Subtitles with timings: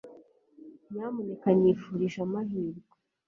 [0.91, 2.81] nyamuneka nyifurije amahirwe